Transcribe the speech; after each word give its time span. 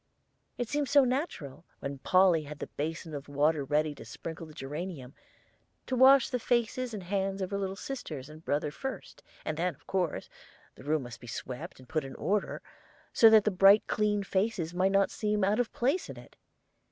It 0.57 0.67
seemed 0.67 0.89
so 0.89 1.03
natural, 1.03 1.63
when 1.77 1.99
Polly 1.99 2.41
had 2.45 2.57
the 2.57 2.65
basin 2.65 3.13
of 3.13 3.27
water 3.29 3.63
ready 3.63 3.93
to 3.93 4.03
sprinkle 4.03 4.47
the 4.47 4.53
geranium, 4.55 5.13
to 5.85 5.95
wash 5.95 6.31
the 6.31 6.39
faces 6.39 6.91
and 6.95 7.03
hands 7.03 7.39
of 7.39 7.51
her 7.51 7.57
little 7.59 7.75
sisters 7.75 8.27
and 8.27 8.43
brother 8.43 8.71
first; 8.71 9.21
and 9.45 9.57
then, 9.57 9.75
of 9.75 9.85
course, 9.85 10.27
the 10.73 10.83
room 10.83 11.03
must 11.03 11.19
be 11.19 11.27
swept 11.27 11.77
and 11.77 11.87
put 11.87 12.03
in 12.03 12.15
order, 12.15 12.63
so 13.13 13.29
that 13.29 13.43
the 13.43 13.51
bright 13.51 13.85
clean 13.85 14.23
faces 14.23 14.73
might 14.73 14.91
not 14.91 15.11
seem 15.11 15.43
out 15.43 15.59
of 15.59 15.71
place 15.71 16.09
in 16.09 16.17
it. 16.17 16.35